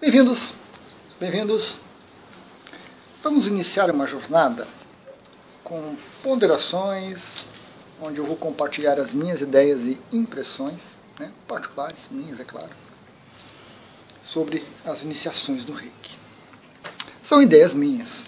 [0.00, 0.54] Bem-vindos,
[1.18, 1.80] bem-vindos.
[3.20, 4.64] Vamos iniciar uma jornada
[5.64, 7.46] com ponderações,
[8.00, 12.70] onde eu vou compartilhar as minhas ideias e impressões, né, particulares, minhas, é claro,
[14.22, 16.16] sobre as iniciações do reiki.
[17.20, 18.26] São ideias minhas,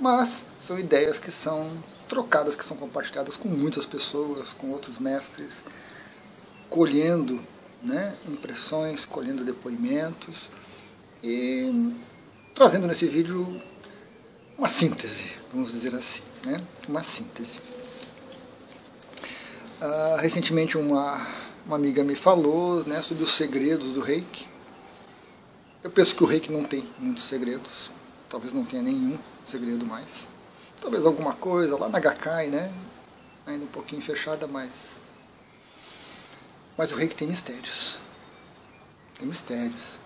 [0.00, 5.62] mas são ideias que são trocadas, que são compartilhadas com muitas pessoas, com outros mestres,
[6.70, 7.38] colhendo
[7.82, 10.48] né, impressões, colhendo depoimentos
[11.22, 11.94] e
[12.54, 13.60] trazendo nesse vídeo
[14.58, 16.56] uma síntese, vamos dizer assim, né,
[16.88, 17.58] uma síntese.
[19.80, 21.26] Uh, recentemente uma,
[21.66, 24.46] uma amiga me falou né, sobre os segredos do reiki.
[25.82, 27.90] Eu penso que o reiki não tem muitos segredos,
[28.28, 30.28] talvez não tenha nenhum segredo mais.
[30.80, 32.72] Talvez alguma coisa lá na Gakai, né?
[33.46, 34.70] Ainda um pouquinho fechada, mas
[36.76, 37.98] mas o reiki tem mistérios.
[39.18, 39.98] Tem mistérios.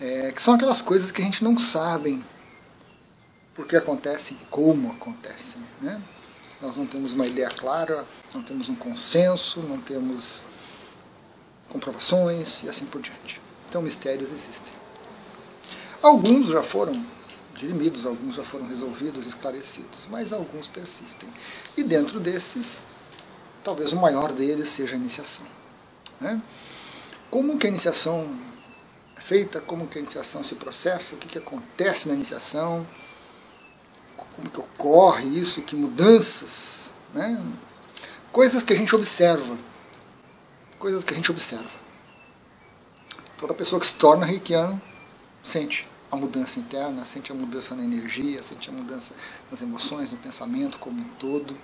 [0.00, 2.24] É, que são aquelas coisas que a gente não sabe
[3.54, 5.60] por que acontecem, como acontecem.
[5.80, 6.00] Né?
[6.62, 10.44] Nós não temos uma ideia clara, não temos um consenso, não temos
[11.68, 13.40] comprovações e assim por diante.
[13.68, 14.72] Então mistérios existem.
[16.00, 17.04] Alguns já foram
[17.54, 21.28] dirimidos, alguns já foram resolvidos, esclarecidos, mas alguns persistem.
[21.76, 22.84] E dentro desses,
[23.64, 25.46] talvez o maior deles seja a iniciação.
[26.20, 26.40] Né?
[27.30, 28.38] Como que a iniciação
[29.28, 32.86] feita, como que a iniciação se processa, o que, que acontece na iniciação,
[34.16, 37.38] como que ocorre isso, que mudanças, né?
[38.32, 39.54] coisas que a gente observa,
[40.78, 41.68] coisas que a gente observa.
[43.36, 44.80] Toda pessoa que se torna reikiano
[45.44, 49.14] sente a mudança interna, sente a mudança na energia, sente a mudança
[49.50, 51.54] nas emoções, no pensamento como um todo,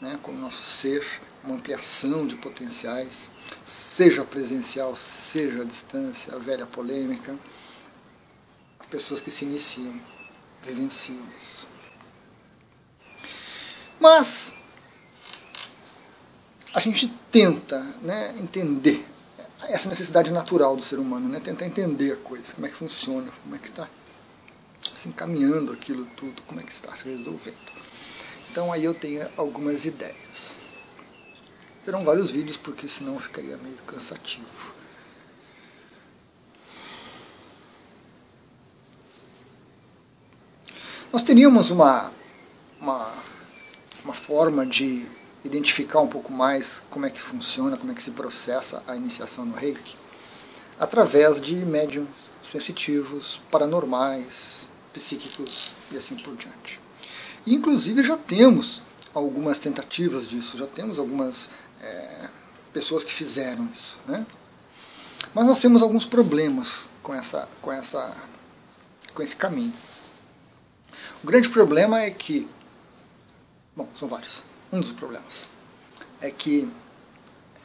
[0.00, 1.06] né, como nosso ser
[1.46, 3.30] uma ampliação de potenciais,
[3.64, 7.38] seja presencial, seja à distância, a velha polêmica.
[8.78, 9.98] As pessoas que se iniciam
[10.62, 11.68] vivenciam isso.
[14.00, 14.54] Mas
[16.74, 19.04] a gente tenta né, entender
[19.68, 23.32] essa necessidade natural do ser humano, né, tentar entender a coisa, como é que funciona,
[23.42, 23.88] como é que está
[24.94, 27.56] se encaminhando aquilo tudo, como é que está se resolvendo.
[28.50, 30.65] Então aí eu tenho algumas ideias.
[31.86, 34.74] Serão vários vídeos, porque senão ficaria meio cansativo.
[41.12, 42.10] Nós teríamos uma,
[42.80, 43.14] uma,
[44.02, 45.06] uma forma de
[45.44, 49.44] identificar um pouco mais como é que funciona, como é que se processa a iniciação
[49.44, 49.94] no reiki,
[50.80, 56.80] através de médiums sensitivos, paranormais, psíquicos e assim por diante.
[57.46, 58.82] Inclusive já temos
[59.14, 61.48] algumas tentativas disso, já temos algumas
[61.86, 62.28] é,
[62.72, 64.00] pessoas que fizeram isso.
[64.06, 64.26] Né?
[65.32, 68.14] Mas nós temos alguns problemas com, essa, com, essa,
[69.14, 69.72] com esse caminho.
[71.22, 72.48] O grande problema é que.
[73.74, 74.44] Bom, são vários.
[74.72, 75.48] Um dos problemas
[76.20, 76.70] é que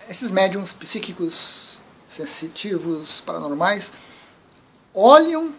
[0.09, 3.92] esses médiums psíquicos, sensitivos, paranormais,
[4.94, 5.53] olham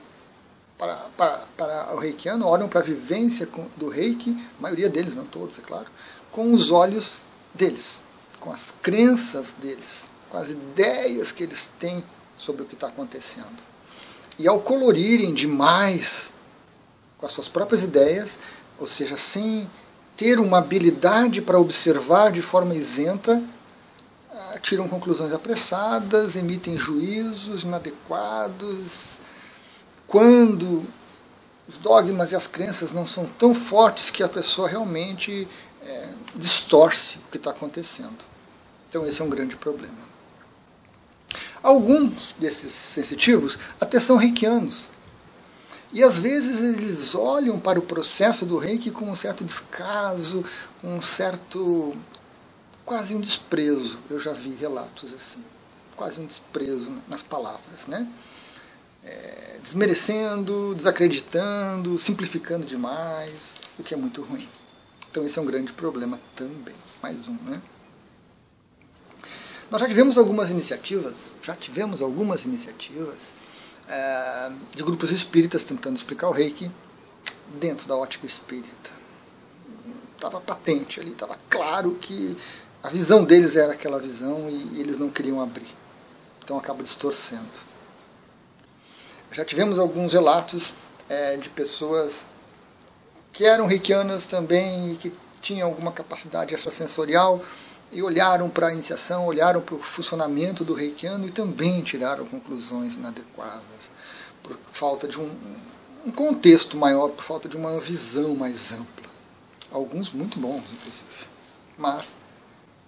[0.79, 5.25] para, para, para o reikiano, olham para a vivência do reiki, a maioria deles, não
[5.25, 5.87] todos, é claro,
[6.31, 7.23] com os olhos
[7.55, 8.03] deles
[8.43, 12.05] com as crenças deles, com as ideias que eles têm
[12.37, 13.63] sobre o que está acontecendo.
[14.37, 16.33] E ao colorirem demais
[17.19, 18.41] com as suas próprias ideias,
[18.81, 19.71] ou seja, sem
[20.17, 23.41] ter uma habilidade para observar de forma isenta,
[24.33, 29.21] ah, tiram conclusões apressadas, emitem juízos inadequados.
[30.09, 30.85] Quando
[31.69, 35.47] os dogmas e as crenças não são tão fortes que a pessoa realmente
[35.85, 38.32] é, distorce o que está acontecendo.
[38.93, 39.97] Então esse é um grande problema.
[41.63, 44.91] Alguns desses sensitivos até são reikianos.
[45.95, 50.45] E às vezes eles olham para o processo do reiki com um certo descaso,
[50.85, 51.97] um certo.
[52.85, 53.99] quase um desprezo.
[54.11, 55.43] Eu já vi relatos assim.
[55.97, 58.07] Quase um desprezo nas palavras, né?
[59.03, 64.47] É, desmerecendo, desacreditando, simplificando demais, o que é muito ruim.
[65.11, 66.77] Então esse é um grande problema também.
[67.03, 67.63] Mais um, né?
[69.73, 73.33] Nós já tivemos algumas iniciativas, já tivemos algumas iniciativas
[73.89, 76.71] é, de grupos espíritas tentando explicar o reiki
[77.59, 78.91] dentro da ótica espírita.
[80.15, 82.37] Estava patente ali, estava claro que
[82.83, 85.75] a visão deles era aquela visão e eles não queriam abrir.
[86.45, 87.49] Então acaba distorcendo.
[89.33, 90.75] Já tivemos alguns relatos
[91.09, 92.27] é, de pessoas
[93.33, 95.11] que eram reikianas também e que
[95.41, 97.43] tinham alguma capacidade extrasensorial
[97.93, 102.95] e olharam para a iniciação, olharam para o funcionamento do reikiano e também tiraram conclusões
[102.95, 103.91] inadequadas.
[104.43, 105.31] por falta de um,
[106.05, 109.07] um contexto maior, por falta de uma visão mais ampla.
[109.71, 111.27] Alguns muito bons, inclusive,
[111.79, 112.15] mas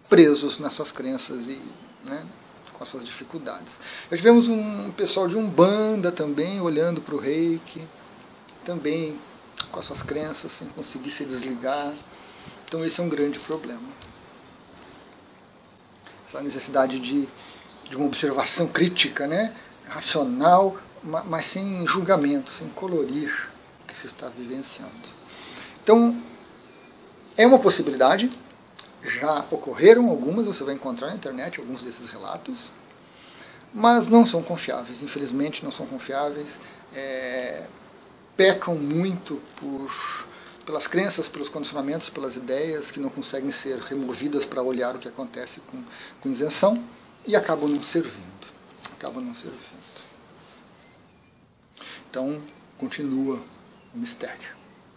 [0.09, 1.61] presos nas suas crenças e
[2.05, 2.27] né,
[2.73, 3.79] com as suas dificuldades.
[4.11, 7.87] Já tivemos um pessoal de Umbanda também olhando para o reiki,
[8.65, 9.19] também
[9.71, 11.95] com as suas crenças, sem conseguir se desligar.
[12.67, 13.83] Então esse é um grande problema.
[16.35, 17.29] Essa necessidade de,
[17.89, 19.55] de uma observação crítica, né?
[19.87, 23.31] racional, mas sem julgamento, sem colorir
[23.85, 24.91] o que se está vivenciando.
[25.81, 26.21] Então,
[27.37, 28.29] é uma possibilidade,
[29.01, 32.73] já ocorreram algumas, você vai encontrar na internet alguns desses relatos,
[33.73, 36.59] mas não são confiáveis, infelizmente não são confiáveis,
[36.93, 37.69] é,
[38.37, 40.27] pecam muito por,
[40.65, 45.09] pelas crenças, pelos condicionamentos, pelas ideias que não conseguem ser removidas para olhar o que
[45.09, 45.83] acontece com,
[46.21, 46.83] com isenção
[47.27, 48.25] e acabam não servindo.
[48.93, 49.63] Acabam não servindo.
[52.09, 52.41] Então,
[52.79, 53.43] continua
[53.95, 54.51] o mistério.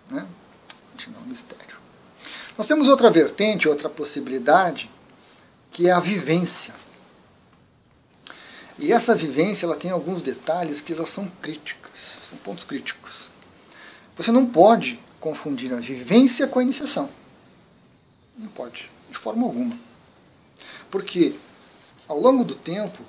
[0.10, 0.28] Né?
[0.92, 1.78] Continua o mistério.
[2.58, 4.90] Nós temos outra vertente, outra possibilidade,
[5.72, 6.74] que é a vivência.
[8.80, 12.00] E essa vivência ela tem alguns detalhes que elas são críticas,
[12.30, 13.32] são pontos críticos.
[14.16, 17.10] Você não pode confundir a vivência com a iniciação.
[18.38, 19.78] Não pode, de forma alguma.
[20.92, 21.34] Porque
[22.08, 23.04] ao longo do tempo,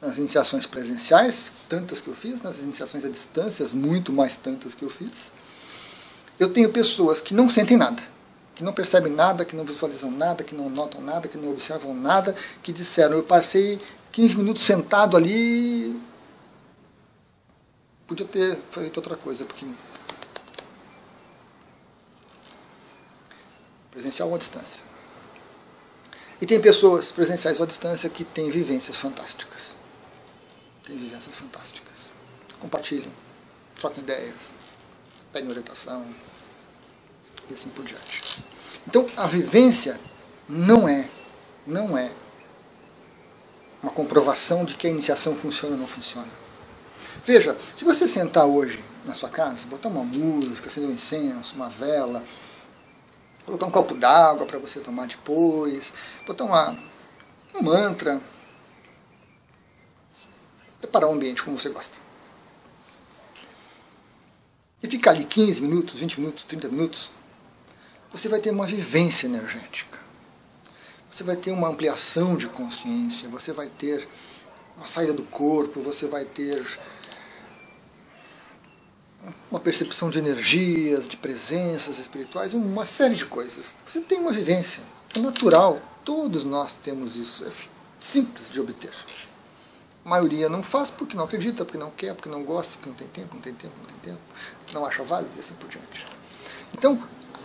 [0.00, 4.82] nas iniciações presenciais, tantas que eu fiz, nas iniciações à distância, muito mais tantas que
[4.82, 5.30] eu fiz,
[6.38, 8.02] eu tenho pessoas que não sentem nada
[8.54, 11.94] que não percebem nada, que não visualizam nada, que não notam nada, que não observam
[11.94, 13.80] nada, que disseram, eu passei
[14.12, 15.98] 15 minutos sentado ali,
[18.06, 19.66] podia ter feito outra coisa, porque
[23.92, 24.82] presencial ou à distância.
[26.40, 29.76] E tem pessoas presenciais ou à distância que têm vivências fantásticas.
[30.84, 32.12] Têm vivências fantásticas.
[32.58, 33.12] Compartilham,
[33.76, 34.50] trocam ideias,
[35.32, 36.04] pedem orientação,
[37.48, 38.42] e assim por diante.
[38.88, 40.00] Então, a vivência
[40.48, 41.08] não é,
[41.66, 42.10] não é
[43.82, 46.28] uma comprovação de que a iniciação funciona ou não funciona.
[47.24, 51.68] Veja, se você sentar hoje na sua casa, botar uma música, acender um incenso, uma
[51.68, 52.24] vela,
[53.44, 55.92] colocar um copo d'água para você tomar depois,
[56.26, 56.78] botar uma,
[57.54, 58.20] um mantra,
[60.80, 61.98] preparar um ambiente como você gosta.
[64.82, 67.12] E ficar ali 15 minutos, 20 minutos, 30 minutos,
[68.12, 69.98] você vai ter uma vivência energética.
[71.10, 74.08] Você vai ter uma ampliação de consciência, você vai ter
[74.76, 76.64] uma saída do corpo, você vai ter
[79.50, 83.74] uma percepção de energias, de presenças espirituais, uma série de coisas.
[83.86, 84.82] Você tem uma vivência,
[85.14, 87.50] é natural, todos nós temos isso, é
[88.00, 88.92] simples de obter.
[90.04, 92.96] A maioria não faz porque não acredita, porque não quer, porque não gosta, porque não
[92.96, 94.20] tem tempo, não tem tempo, não tem tempo,
[94.72, 96.04] não acha válido e assim por diante.
[96.76, 97.00] Então,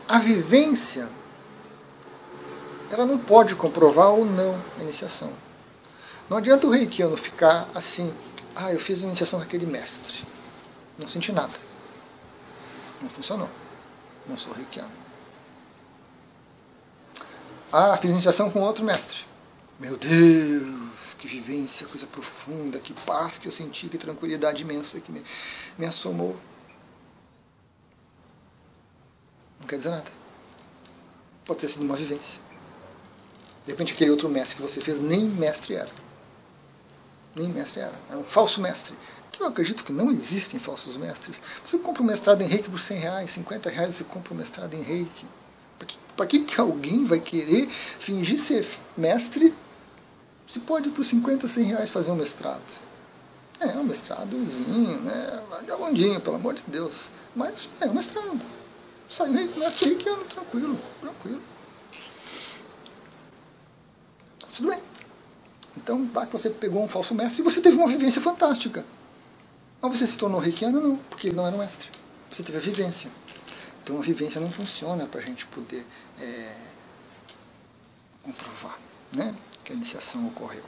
[0.07, 1.07] a vivência
[2.89, 5.31] ela não pode comprovar ou não a iniciação.
[6.29, 8.13] Não adianta o reikiano ficar assim,
[8.55, 10.25] ah, eu fiz uma iniciação com aquele mestre.
[10.97, 11.66] Não senti nada.
[13.01, 13.49] Não funcionou.
[14.27, 14.91] Não sou reikiano.
[17.71, 19.25] Ah, fiz iniciação com outro mestre.
[19.79, 25.11] Meu Deus, que vivência, coisa profunda, que paz que eu senti, que tranquilidade imensa que
[25.11, 25.23] me,
[25.77, 26.35] me assomou.
[29.59, 30.11] Não quer dizer nada.
[31.45, 32.41] Pode ter sido uma vivência.
[33.65, 35.91] De repente aquele outro mestre que você fez nem mestre era.
[37.35, 37.95] Nem mestre era.
[38.09, 38.97] Era um falso mestre.
[39.37, 41.39] Que eu acredito que não existem falsos mestres.
[41.63, 44.73] Você compra um mestrado em reiki por 100 reais, 50 reais você compra um mestrado
[44.73, 45.27] em reiki.
[46.15, 48.67] Para que, que alguém vai querer fingir ser
[48.97, 49.53] mestre
[50.47, 52.63] se pode por 50, 100 reais fazer um mestrado?
[53.59, 55.43] É, um mestradozinho, né?
[55.51, 57.09] Vagabundinho, pelo amor de Deus.
[57.35, 58.41] Mas é um mestrado.
[59.07, 61.41] Sai nasci que ano tranquilo, tranquilo.
[64.55, 64.79] Tudo bem.
[65.75, 68.83] Então, vai que você pegou um falso mestre e você teve uma vivência fantástica.
[69.81, 70.81] Mas você se tornou reikiano?
[70.81, 71.89] Não, porque ele não era um mestre.
[72.31, 73.11] Você teve a vivência.
[73.83, 75.85] Então a vivência não funciona para a gente poder
[76.19, 76.55] é,
[78.23, 78.77] comprovar
[79.13, 80.63] né, que a iniciação ocorreu.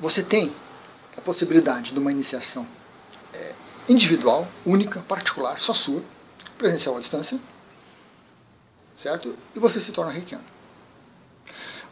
[0.00, 0.54] Você tem
[1.16, 2.66] a possibilidade de uma iniciação
[3.32, 3.54] é,
[3.88, 6.02] individual, única, particular, só sua,
[6.56, 7.38] presencial à distância,
[8.96, 9.36] certo?
[9.54, 10.51] E você se torna reikiano.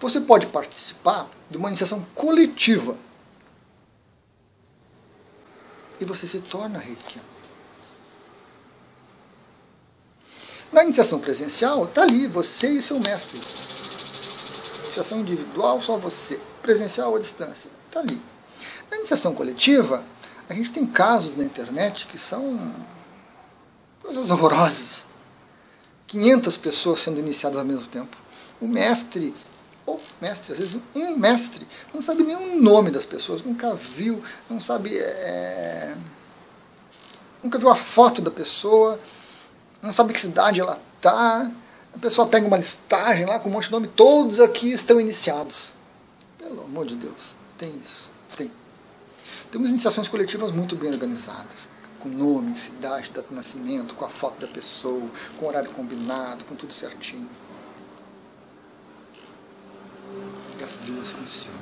[0.01, 2.97] Você pode participar de uma iniciação coletiva
[6.01, 7.29] e você se torna reikiano.
[10.73, 13.39] Na iniciação presencial, está ali você e seu mestre.
[14.85, 16.41] Iniciação individual, só você.
[16.63, 17.71] Presencial ou à distância.
[17.87, 18.23] Está ali.
[18.91, 20.05] Na iniciação coletiva,
[20.49, 22.73] a gente tem casos na internet que são
[24.01, 25.07] coisas horrorosas.
[26.07, 28.17] 500 pessoas sendo iniciadas ao mesmo tempo.
[28.61, 29.35] O mestre,
[30.21, 34.97] mestre, às vezes um mestre, não sabe o nome das pessoas, nunca viu, não sabe.
[34.97, 35.95] É,
[37.43, 39.01] nunca viu a foto da pessoa,
[39.83, 41.51] não sabe que cidade ela está.
[41.95, 45.73] A pessoa pega uma listagem lá com um monte de nome, todos aqui estão iniciados.
[46.39, 48.51] Pelo amor de Deus, tem isso, tem.
[49.51, 51.69] Temos iniciações coletivas muito bem organizadas,
[51.99, 56.55] com nome, cidade, data de nascimento, com a foto da pessoa, com horário combinado, com
[56.55, 57.29] tudo certinho.
[60.91, 61.61] As duas funcionam.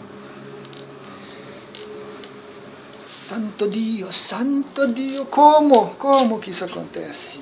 [3.06, 5.94] Santo Dio, Santo Dio, como?
[5.96, 7.40] Como que isso acontece?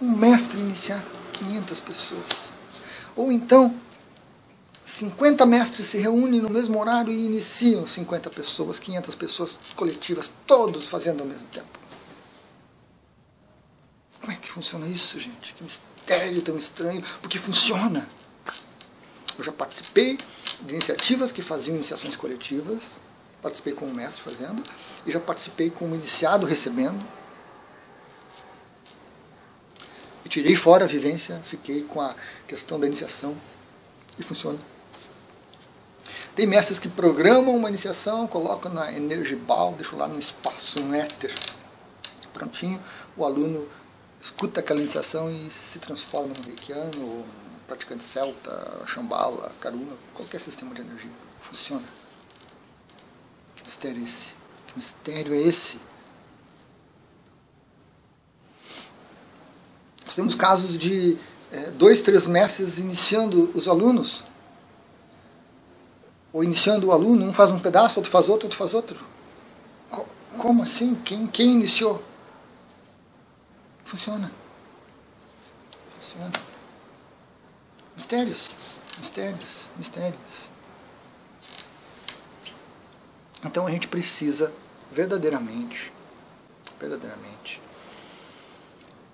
[0.00, 2.52] Um mestre iniciar 500 pessoas.
[3.16, 3.74] Ou então,
[4.84, 10.88] 50 mestres se reúnem no mesmo horário e iniciam 50 pessoas, 500 pessoas coletivas, todos
[10.88, 11.78] fazendo ao mesmo tempo.
[14.20, 15.54] Como é que funciona isso, gente?
[15.54, 18.08] Que mistério tão estranho, porque funciona.
[19.38, 20.18] Eu já participei
[20.60, 22.82] de iniciativas que faziam iniciações coletivas,
[23.42, 24.62] participei como mestre fazendo,
[25.04, 27.04] e já participei como iniciado recebendo.
[30.24, 32.14] E tirei fora a vivência, fiquei com a
[32.46, 33.36] questão da iniciação
[34.18, 34.58] e funciona.
[36.34, 41.32] Tem mestres que programam uma iniciação, colocam na Energibal, deixam lá no espaço, no éter,
[42.32, 42.82] prontinho,
[43.16, 43.68] o aluno
[44.20, 47.26] escuta aquela iniciação e se transforma no reikiano, ou
[47.66, 51.10] praticante celta, chambala, karuna, qualquer sistema de energia.
[51.40, 52.04] Funciona
[53.64, 54.34] mistério é esse?
[54.66, 55.80] Que mistério é esse?
[60.04, 61.18] Nós temos casos de
[61.50, 64.22] é, dois, três mestres iniciando os alunos.
[66.32, 69.04] Ou iniciando o aluno, um faz um pedaço, outro faz outro, outro faz outro.
[70.36, 70.96] Como assim?
[70.96, 72.02] Quem, quem iniciou?
[73.84, 74.30] Funciona.
[75.96, 76.32] Funciona.
[77.96, 78.50] Mistérios,
[78.98, 80.50] mistérios, mistérios.
[83.44, 84.52] Então a gente precisa
[84.90, 85.92] verdadeiramente,
[86.80, 87.60] verdadeiramente,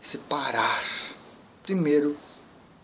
[0.00, 0.82] separar
[1.62, 2.16] primeiro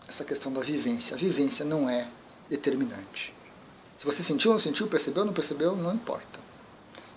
[0.07, 1.15] essa questão da vivência.
[1.15, 2.07] A vivência não é
[2.49, 3.33] determinante.
[3.97, 6.39] Se você sentiu ou não sentiu, percebeu ou não percebeu, não importa.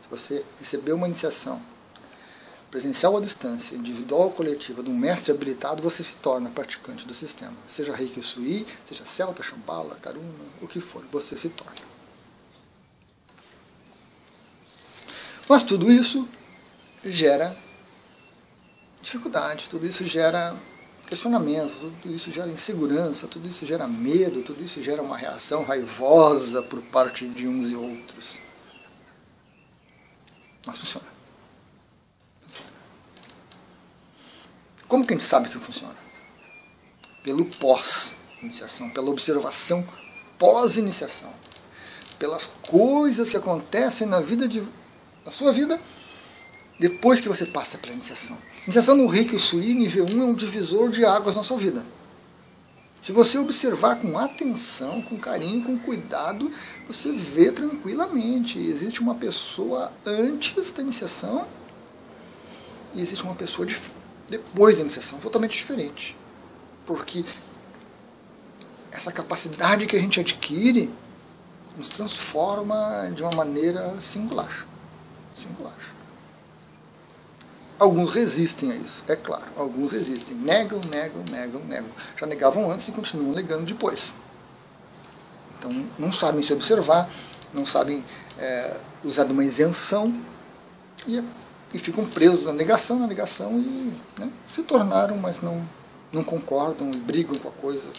[0.02, 1.60] Se você recebeu uma iniciação
[2.70, 7.06] presencial ou à distância, individual ou coletiva, de um mestre habilitado, você se torna praticante
[7.06, 7.56] do sistema.
[7.66, 11.90] Seja Reiki Sui, seja Celta, Shambhala, Karuna, o que for, você se torna.
[15.48, 16.28] Mas tudo isso
[17.04, 17.56] gera
[19.02, 20.56] dificuldade, tudo isso gera
[21.08, 26.62] questionamento, tudo isso gera insegurança, tudo isso gera medo, tudo isso gera uma reação raivosa
[26.62, 28.38] por parte de uns e outros.
[30.64, 31.09] Mas funciona.
[34.90, 35.96] Como que a gente sabe que funciona?
[37.22, 39.86] Pelo pós-iniciação, pela observação
[40.38, 41.30] pós-iniciação,
[42.18, 44.62] pelas coisas que acontecem na vida de
[45.24, 45.78] na sua vida
[46.78, 48.38] depois que você passa pela iniciação.
[48.64, 51.84] Iniciação no Reiki Sui, nível 1, é um divisor de águas na sua vida.
[53.02, 56.50] Se você observar com atenção, com carinho, com cuidado,
[56.86, 58.58] você vê tranquilamente.
[58.58, 61.46] Existe uma pessoa antes da iniciação
[62.94, 63.78] e existe uma pessoa de,
[64.30, 66.16] depois da iniciação, totalmente diferente.
[66.86, 67.22] Porque
[68.90, 70.90] essa capacidade que a gente adquire
[71.76, 74.66] nos transforma de uma maneira singular
[75.40, 75.74] singular.
[77.78, 79.46] Alguns resistem a isso, é claro.
[79.56, 80.36] Alguns resistem.
[80.36, 81.90] Negam, negam, negam, negam.
[82.16, 84.12] Já negavam antes e continuam negando depois.
[85.58, 87.08] Então não sabem se observar,
[87.54, 88.04] não sabem
[88.38, 90.14] é, usar de uma isenção
[91.06, 91.24] e,
[91.72, 95.64] e, ficam presos na negação, na negação e né, se tornaram, mas não,
[96.12, 97.90] não concordam brigam com a coisa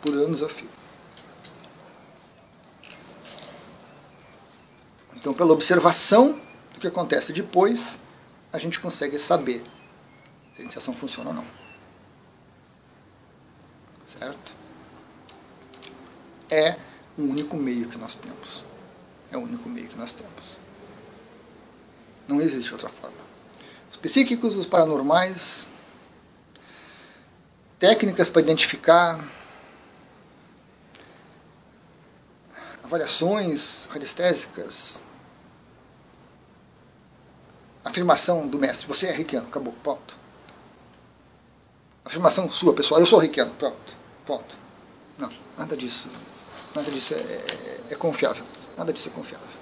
[0.00, 0.68] por anos a fio.
[5.14, 6.40] Então, pela observação
[6.82, 8.00] que acontece depois,
[8.52, 9.62] a gente consegue saber
[10.52, 11.44] se a iniciação funciona ou não.
[14.04, 14.54] Certo?
[16.50, 16.76] É
[17.16, 18.64] o único meio que nós temos.
[19.30, 20.58] É o único meio que nós temos.
[22.28, 23.16] Não existe outra forma.
[23.90, 25.68] Os psíquicos, os paranormais,
[27.78, 29.18] técnicas para identificar,
[32.84, 35.00] avaliações radiestésicas,
[37.84, 40.16] afirmação do mestre, você é reikiano, acabou, ponto.
[42.04, 44.56] Afirmação sua, pessoal, eu sou reikiano, pronto, ponto.
[45.18, 46.08] Não, nada disso.
[46.74, 48.44] Nada disso é, é, é confiável.
[48.76, 49.61] Nada disso é confiável.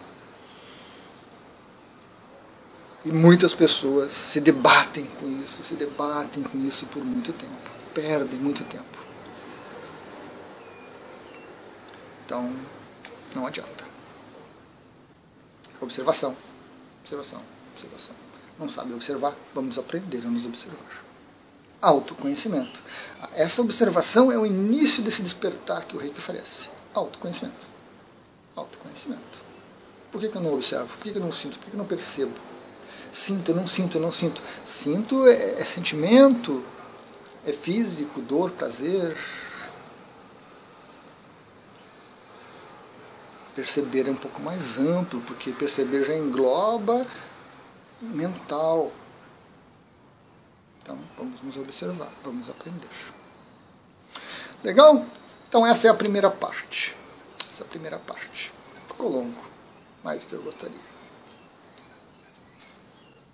[3.05, 7.71] E muitas pessoas se debatem com isso, se debatem com isso por muito tempo.
[7.95, 8.85] Perdem muito tempo.
[12.27, 12.55] Então,
[13.35, 13.85] não adianta.
[15.81, 16.37] Observação.
[17.01, 17.43] Observação.
[17.73, 18.15] Observação.
[18.59, 19.35] Não sabe observar?
[19.55, 21.05] Vamos aprender a nos observar.
[21.81, 22.83] Autoconhecimento.
[23.33, 26.69] Essa observação é o início desse despertar que o reiki oferece.
[26.93, 27.67] Autoconhecimento.
[28.55, 29.43] Autoconhecimento.
[30.13, 30.87] Por que, que eu não observo?
[30.87, 31.59] Por que, que eu não sinto?
[31.59, 32.35] Por que, que eu não percebo?
[33.13, 34.43] Sinto, eu não sinto, eu não sinto.
[34.65, 36.65] Sinto é, é sentimento,
[37.45, 39.17] é físico, dor, prazer.
[43.55, 47.07] Perceber é um pouco mais amplo, porque perceber já engloba
[48.01, 48.93] mental.
[50.83, 52.89] Então, vamos nos observar, vamos aprender.
[54.63, 55.05] Legal?
[55.49, 56.97] Então, essa é a primeira parte.
[57.41, 58.51] Essa é a primeira parte.
[58.89, 59.43] Ficou longo,
[60.03, 61.00] mais do que eu gostaria.